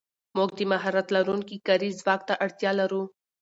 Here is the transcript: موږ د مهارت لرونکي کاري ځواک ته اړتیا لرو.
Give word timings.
موږ 0.35 0.49
د 0.57 0.59
مهارت 0.71 1.07
لرونکي 1.15 1.55
کاري 1.67 1.89
ځواک 1.99 2.21
ته 2.27 2.33
اړتیا 2.45 2.71
لرو. 2.79 3.03